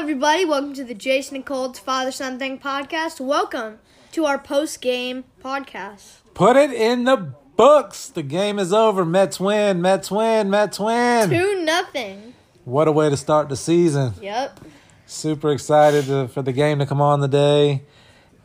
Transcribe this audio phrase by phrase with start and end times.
[0.00, 0.46] everybody.
[0.46, 3.20] Welcome to the Jason and Kole's Father Son Thing podcast.
[3.20, 3.80] Welcome
[4.12, 6.20] to our post game podcast.
[6.32, 8.08] Put it in the books.
[8.08, 9.04] The game is over.
[9.04, 9.82] Mets win.
[9.82, 10.48] Mets win.
[10.48, 11.28] Mets win.
[11.28, 12.32] Two nothing.
[12.64, 14.14] What a way to start the season.
[14.22, 14.60] Yep.
[15.04, 17.82] Super excited to, for the game to come on today.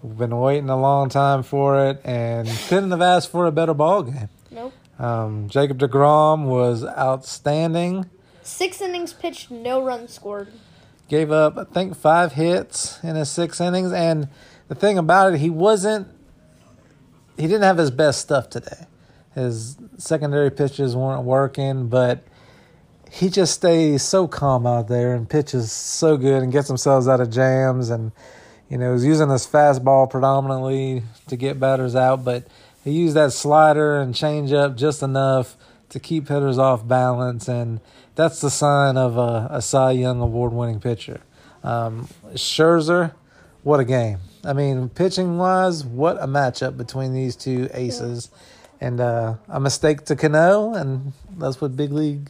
[0.04, 3.74] We've been waiting a long time for it and couldn't have asked for a better
[3.74, 4.28] ball game.
[4.52, 4.74] Nope.
[5.00, 8.10] Um, Jacob DeGrom was outstanding.
[8.44, 10.50] Six innings pitched, no runs scored.
[11.08, 13.92] Gave up, I think, five hits in his six innings.
[13.92, 14.28] And
[14.68, 16.08] the thing about it, he wasn't,
[17.38, 18.88] he didn't have his best stuff today.
[19.36, 22.24] His secondary pitches weren't working, but
[23.12, 27.22] he just stays so calm out there and pitches so good and gets themselves out
[27.22, 27.90] of jams.
[27.90, 28.12] And,
[28.70, 32.48] you know, he's using his fastball predominantly to get batters out, but
[32.84, 35.56] he used that slider and changeup just enough
[35.96, 37.48] to keep hitters off balance.
[37.48, 37.80] And,
[38.16, 41.22] that's the sign of a, a Cy Young award winning pitcher.
[41.64, 43.14] Um, Scherzer,
[43.64, 44.20] what a game.
[44.44, 48.30] I mean, pitching wise, what a matchup between these two aces.
[48.82, 52.30] And uh, a mistake to Cano, and that's what big league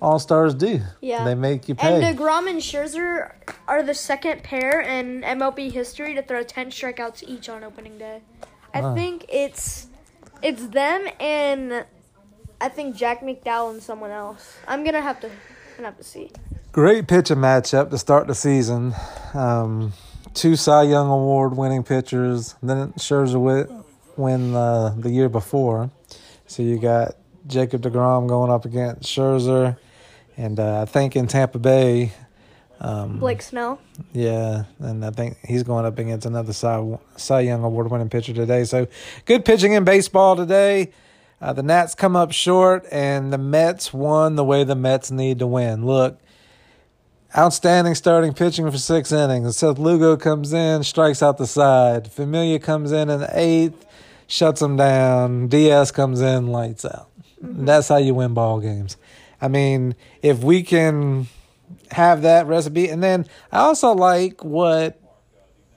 [0.00, 0.80] all stars do.
[1.00, 1.24] Yeah.
[1.24, 2.02] They make you pay.
[2.02, 3.32] And DeGrom and Scherzer
[3.68, 8.22] are the second pair in MLB history to throw 10 strikeouts each on opening day.
[8.74, 8.94] I Wow.
[8.94, 9.86] think it's
[10.42, 11.84] it's them and
[12.62, 14.56] I think Jack McDowell and someone else.
[14.68, 15.30] I'm going to have to
[15.76, 16.30] gonna have to see.
[16.70, 18.94] Great pitching matchup to start the season.
[19.34, 19.92] Um,
[20.32, 22.54] two Cy Young Award winning pitchers.
[22.62, 23.66] Then Scherzer wi-
[24.16, 25.90] win uh, the year before.
[26.46, 29.76] So you got Jacob DeGrom going up against Scherzer.
[30.36, 32.12] And uh, I think in Tampa Bay,
[32.80, 33.78] um, Blake Snell.
[34.12, 38.32] yeah, and I think he's going up against another Cy, Cy Young Award winning pitcher
[38.32, 38.64] today.
[38.64, 38.86] So
[39.24, 40.92] good pitching in baseball today.
[41.42, 45.40] Uh, the Nats come up short, and the Mets won the way the Mets need
[45.40, 45.84] to win.
[45.84, 46.20] Look,
[47.36, 49.56] outstanding starting pitching for six innings.
[49.56, 52.12] Seth Lugo comes in, strikes out the side.
[52.12, 53.84] Familia comes in in the eighth,
[54.28, 55.48] shuts him down.
[55.48, 57.10] Diaz comes in, lights out.
[57.40, 58.96] That's how you win ball games.
[59.40, 61.26] I mean, if we can
[61.90, 65.00] have that recipe, and then I also like what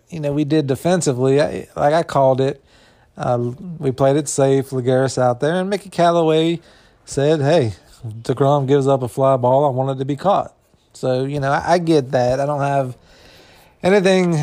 [0.09, 1.42] you know we did defensively.
[1.42, 2.64] I, like I called it.
[3.18, 4.70] Uh, we played it safe.
[4.70, 6.59] Lagares out there, and Mickey Callaway
[7.06, 7.74] said, "Hey,
[8.06, 9.66] Degrom gives up a fly ball.
[9.66, 10.53] I want it to be caught."
[10.94, 12.40] So you know, I, I get that.
[12.40, 12.98] I don't have
[13.81, 14.36] anything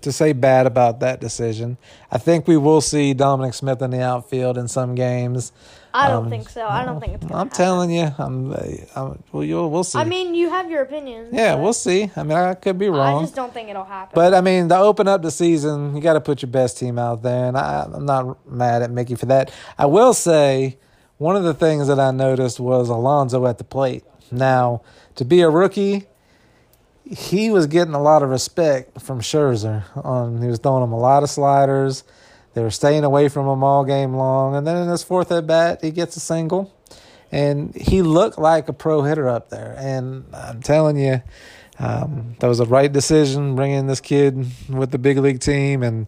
[0.00, 1.76] to say bad about that decision.
[2.10, 5.52] I think we will see Dominic Smith in the outfield in some games.
[5.96, 6.66] I don't Um, think so.
[6.66, 8.52] I don't think it's I'm telling you, I'm.
[8.96, 9.98] I'm well, you'll, we'll see.
[9.98, 11.28] I mean, you have your opinions.
[11.32, 12.10] yeah, we'll see.
[12.16, 13.18] I mean, I could be wrong.
[13.18, 14.10] I just don't think it'll happen.
[14.14, 16.98] But I mean, to open up the season, you got to put your best team
[16.98, 19.52] out there, and I, I'm not mad at Mickey for that.
[19.78, 20.78] I will say,
[21.18, 24.02] one of the things that I noticed was Alonso at the plate.
[24.32, 24.82] Now,
[25.14, 26.08] to be a rookie,
[27.04, 29.84] he was getting a lot of respect from Scherzer.
[30.04, 32.02] On he was throwing him a lot of sliders.
[32.54, 35.46] They were staying away from him all game long, and then in his fourth at
[35.46, 36.72] bat, he gets a single,
[37.32, 39.74] and he looked like a pro hitter up there.
[39.76, 41.20] And I'm telling you,
[41.80, 46.06] um, that was a right decision bringing this kid with the big league team, and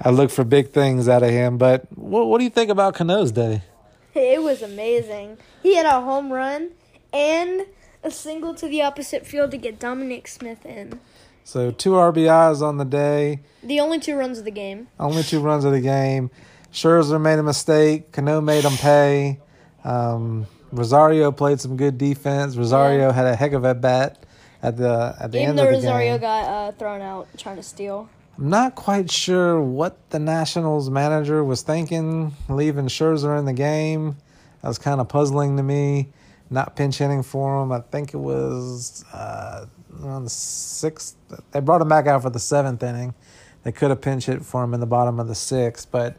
[0.00, 1.58] I look for big things out of him.
[1.58, 3.62] But what, what do you think about Cano's day?
[4.12, 5.38] It was amazing.
[5.62, 6.72] He had a home run
[7.12, 7.66] and
[8.02, 10.98] a single to the opposite field to get Dominic Smith in.
[11.44, 14.88] So two RBIs on the day, The only two runs of the game.
[14.98, 16.30] only two runs of the game.
[16.72, 18.12] Scherzer made a mistake.
[18.12, 19.40] Cano made him pay.
[19.84, 22.56] Um, Rosario played some good defense.
[22.56, 23.12] Rosario Yeah.
[23.12, 24.18] had a heck of a bat
[24.62, 26.20] at the at the Even end though of the Rosario game.
[26.20, 28.08] got uh, thrown out trying to steal.
[28.38, 34.16] I'm not quite sure what the Nationals manager was thinking, leaving Scherzer in the game.
[34.62, 36.08] That was kind of puzzling to me.
[36.50, 37.70] Not pinch hitting for him.
[37.70, 39.66] I think it was uh,
[40.02, 41.16] on the sixth.
[41.52, 43.14] They brought him back out for the seventh inning.
[43.62, 46.16] They could have pinch hit for him in the bottom of the sixth, but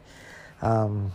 [0.62, 1.12] um,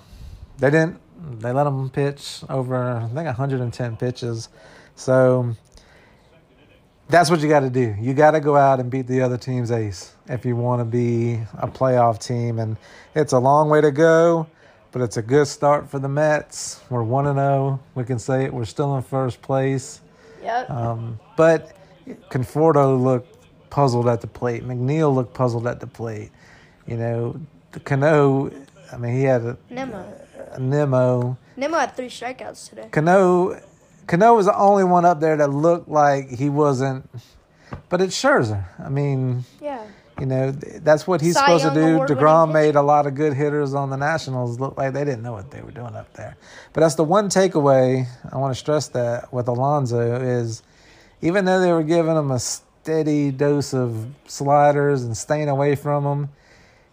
[0.58, 1.00] they didn't.
[1.40, 4.50] They let him pitch over, I think, 110 pitches.
[4.96, 5.56] So
[7.10, 7.96] that's what you got to do.
[8.00, 10.86] You got to go out and beat the other team's ace if you want to
[10.86, 12.60] be a playoff team.
[12.60, 12.78] And
[13.16, 14.48] it's a long way to go,
[14.98, 16.82] but it's a good start for the Mets.
[16.90, 17.80] We're 1 and 0.
[17.94, 18.54] We can say it.
[18.54, 20.02] We're still in first place.
[20.42, 20.72] Yep.
[20.72, 21.78] Um, but
[22.32, 23.38] Conforto looked
[23.70, 24.64] puzzled at the plate.
[24.64, 26.32] McNeil looked puzzled at the plate.
[26.88, 27.40] You know,
[27.74, 28.50] the Cano,
[28.92, 30.04] I mean, he had a, Nimmo.
[30.54, 31.38] a Nimmo.
[31.56, 32.90] Nimmo had three strikeouts today.
[32.92, 33.62] Cano,
[34.08, 37.08] Cano was the only one up there that looked like he wasn't.
[37.90, 38.64] But it's Scherzer.
[38.84, 39.81] I mean, Yeah.
[40.19, 41.96] you know, that's what he's Cy supposed to do.
[41.96, 45.22] award-winning DeGrom made a lot of good hitters on the Nationals look like they didn't
[45.24, 46.36] know what they were doing up there.
[46.74, 50.64] But that's the one takeaway I want to stress that with Alonso is
[51.22, 56.06] even though they were giving him a steady dose of sliders and staying away from
[56.06, 56.30] him,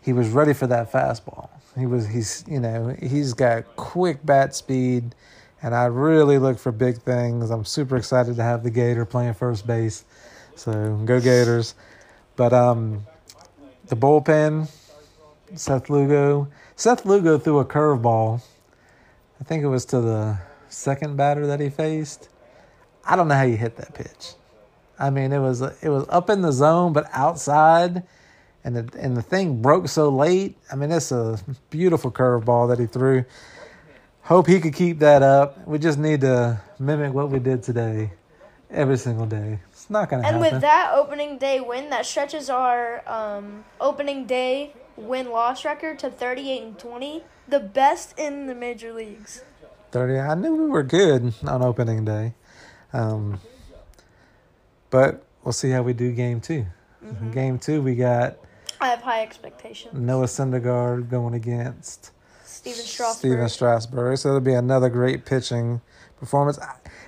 [0.01, 1.49] He was ready for that fastball.
[1.79, 5.15] He was he's you know he's got quick bat speed,
[5.63, 7.51] and I really look for big things.
[7.51, 10.05] I'm super excited to have the Gator playing first base,
[10.57, 11.75] so go Gators.
[12.37, 13.07] But um,
[13.87, 14.69] the bullpen,
[15.55, 16.49] Seth Lugo.
[16.77, 18.43] Seth Lugo threw a curveball.
[19.41, 22.29] I think it was to the second batter that he faced.
[23.05, 24.35] I don't know how you hit that pitch.
[24.99, 28.05] I mean, it was it was up in the zone, but outside,
[28.63, 30.57] and the and the thing broke so late.
[30.73, 31.39] I mean, it's a
[31.71, 33.25] beautiful curveball that he threw.
[34.23, 35.67] Hope he could keep that up.
[35.67, 38.13] We just need to mimic what we did today,
[38.75, 39.61] every single day.
[39.73, 40.37] It's not gonna happen.
[40.37, 40.57] And happen.
[40.57, 46.11] with that opening day win, that stretches our um, opening day win loss record to
[46.11, 49.43] 38 and 20, the best in the major leagues.
[49.91, 50.19] Thirty.
[50.19, 52.35] I knew we were good on opening day,
[52.93, 53.41] um,
[54.91, 56.67] but we'll see how we do game 2
[57.33, 58.37] Game two, we got
[58.81, 59.95] I have high expectations.
[59.95, 62.13] Noah Syndergaard going against
[62.45, 63.19] Stephen Strasburg.
[63.19, 64.19] Stephen Strasburg.
[64.19, 65.81] So it'll be another great pitching
[66.25, 66.59] performance.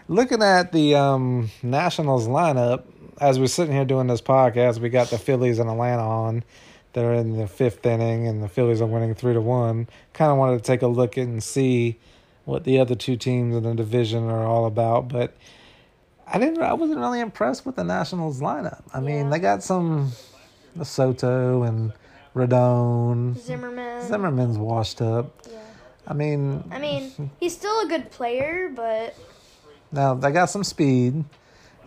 [0.09, 2.85] Looking at the um, Nationals lineup,
[3.21, 6.45] as we're sitting here doing this podcast, we got the Phillies and Atlanta on.
[6.93, 9.89] They're in the fifth inning, and the Phillies are winning three to one.
[10.13, 11.99] Kind of wanted to take a look and see
[12.45, 15.37] what the other two teams in the division are all about, but
[16.27, 16.63] I didn't.
[16.63, 18.83] I wasn't really impressed with the Nationals lineup.
[18.95, 19.31] I mean, Yeah.
[19.31, 20.13] they got some
[20.83, 21.93] Soto and
[22.35, 23.37] Rendon.
[23.39, 24.03] Zimmerman.
[24.07, 25.43] Zimmerman's washed up.
[25.51, 25.59] Yeah.
[26.07, 29.17] I mean, I mean, he's still a good player, but
[29.93, 31.25] now they got some speed.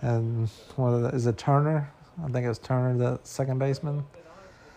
[0.01, 1.89] And what is it- is it Turner?
[2.23, 4.03] I think it was Turner, the second baseman.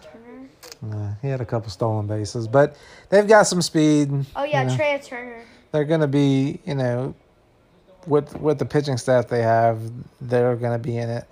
[0.03, 0.97] Turner.
[0.97, 2.77] Uh, he had a couple stolen bases, but
[3.09, 4.27] they've got some speed.
[4.37, 4.77] Oh yeah, you know.
[4.77, 5.43] Trea Turner.
[5.73, 7.15] They're going to be, you know,
[8.07, 9.81] with with the pitching staff they have,
[10.21, 11.25] they're going to be in it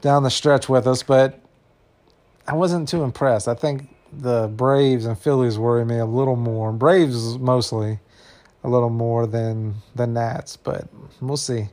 [0.00, 1.02] down the stretch with us.
[1.02, 1.40] But
[2.46, 3.48] I wasn't too impressed.
[3.48, 6.72] I think the Braves and Phillies worry me a little more.
[6.72, 7.98] Braves mostly
[8.64, 10.88] a little more than the Nats, but
[11.20, 11.68] we'll see.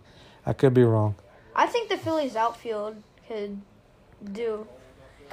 [0.45, 1.15] I could be wrong.
[1.55, 3.61] I think the Phillies outfield could
[4.31, 4.67] do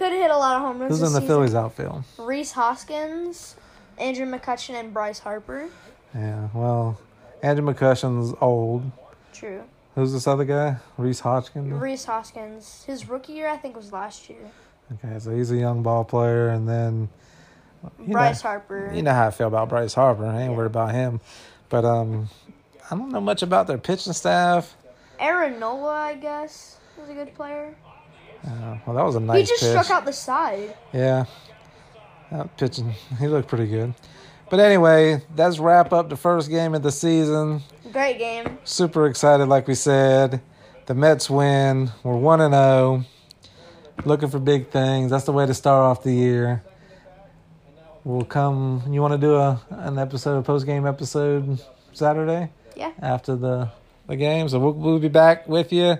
[0.00, 0.92] could hit a lot of home runs.
[0.92, 1.26] Who's in the season.
[1.26, 2.04] Phillies outfield?
[2.18, 3.56] Rhys Hoskins,
[3.98, 5.68] Andrew McCutchen, and Bryce Harper.
[6.14, 6.98] Yeah, well,
[7.42, 8.90] Andrew McCutchen's old.
[9.34, 9.62] True.
[9.94, 10.76] Who's this other guy?
[10.96, 11.70] Rhys Hoskins.
[11.70, 12.84] Rhys Hoskins.
[12.84, 14.50] His rookie year, I think, was last year.
[14.92, 17.08] Okay, so he's a young ball player, and then
[17.98, 18.92] Bryce know, Harper.
[18.94, 20.26] You know how I feel about Bryce Harper.
[20.26, 20.56] I ain't Yeah.
[20.56, 21.20] worried about him,
[21.68, 22.28] but um,
[22.90, 24.76] I don't know much about their pitching staff.
[25.18, 27.74] Aaron Nola, I guess, was a good player.
[28.44, 29.70] Uh, well, that was a nice he just pitch.
[29.70, 30.74] struck out the side.
[30.92, 31.26] Yeah,
[32.32, 33.94] that pitching, he looked pretty good.
[34.50, 37.62] But anyway, that's wrap up the first game of the season.
[37.92, 38.58] Great game.
[38.64, 40.40] Super excited, like we said.
[40.86, 41.92] The Mets win.
[42.02, 43.04] We're one and zero.
[44.04, 45.10] Looking for big things.
[45.10, 46.62] That's the way to start off the year.
[48.04, 48.82] We'll come.
[48.90, 51.60] You want to do a an episode, a post game episode
[51.92, 52.92] Saturday Yeah.
[53.00, 53.70] after the
[54.06, 54.48] the game.
[54.48, 55.98] So we'll, we'll be back with you.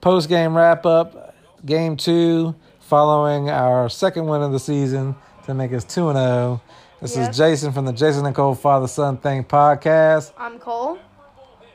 [0.00, 1.34] Post game wrap up,
[1.66, 5.16] game two, following our second win of the season
[5.46, 6.62] to make us two and zero.
[7.02, 7.30] This Yep.
[7.30, 10.32] is Jason from the Jason and Kole Father Son Thing podcast.
[10.38, 10.98] I'm Kole.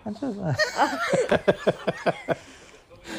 [0.05, 0.39] I just-